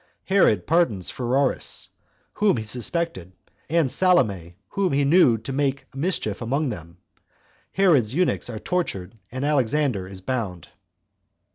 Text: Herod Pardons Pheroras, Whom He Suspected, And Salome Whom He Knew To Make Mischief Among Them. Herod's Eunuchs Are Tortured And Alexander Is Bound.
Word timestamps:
Herod 0.25 0.65
Pardons 0.65 1.11
Pheroras, 1.11 1.89
Whom 2.33 2.57
He 2.57 2.63
Suspected, 2.63 3.33
And 3.69 3.91
Salome 3.91 4.55
Whom 4.69 4.93
He 4.93 5.05
Knew 5.05 5.37
To 5.37 5.53
Make 5.53 5.95
Mischief 5.95 6.41
Among 6.41 6.69
Them. 6.69 6.97
Herod's 7.73 8.11
Eunuchs 8.11 8.49
Are 8.49 8.57
Tortured 8.57 9.15
And 9.31 9.45
Alexander 9.45 10.07
Is 10.07 10.19
Bound. 10.21 10.69